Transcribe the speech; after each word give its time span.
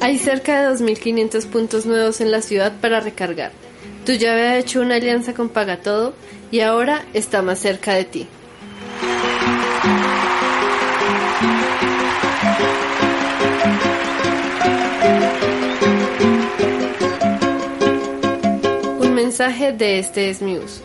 Hay 0.00 0.18
cerca 0.18 0.62
de 0.62 0.76
2.500 0.76 1.46
puntos 1.46 1.86
nuevos 1.86 2.20
en 2.20 2.30
la 2.30 2.42
ciudad 2.42 2.72
para 2.80 3.00
recargar. 3.00 3.52
Tú 4.04 4.12
ya 4.12 4.32
ha 4.32 4.58
hecho 4.58 4.80
una 4.80 4.96
alianza 4.96 5.34
con 5.34 5.48
Pagatodo 5.50 6.14
y 6.50 6.60
ahora 6.60 7.04
está 7.14 7.42
más 7.42 7.60
cerca 7.60 7.94
de 7.94 8.04
ti. 8.04 8.26
Un 19.00 19.14
mensaje 19.14 19.72
de 19.72 19.98
este 19.98 20.30
es 20.30 20.42
News. 20.42 20.82